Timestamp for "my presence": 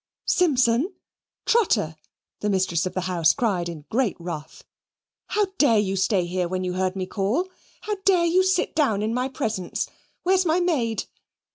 9.13-9.87